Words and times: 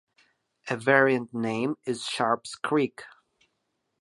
A 0.67 0.75
variant 0.77 1.31
name 1.31 1.75
is 1.85 2.05
"Sharps 2.07 2.55
Creek". 2.55 3.03